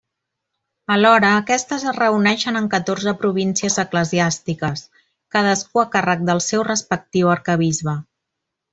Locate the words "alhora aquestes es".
0.93-1.95